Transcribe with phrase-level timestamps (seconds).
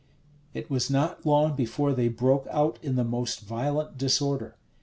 [0.55, 4.55] It was not long before they broke, out in the most violent disorder.